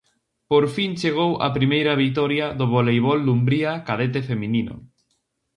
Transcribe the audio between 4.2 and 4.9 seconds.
feminino.